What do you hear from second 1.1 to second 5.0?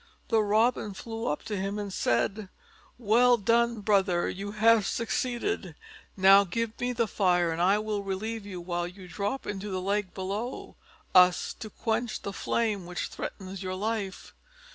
up to him and said, "Well done, brother! You have